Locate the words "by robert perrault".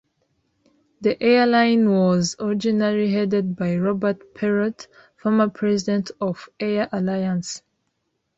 3.55-4.87